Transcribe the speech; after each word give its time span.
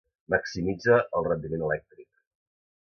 maximitza 0.33 0.97
el 1.19 1.29
rendiment 1.29 1.69
elèctric 1.71 2.11